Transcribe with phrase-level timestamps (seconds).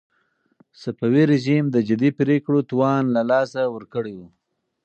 [0.81, 4.21] صفوي رژيم د جدي پرېکړو توان له لاسه ورکړی و.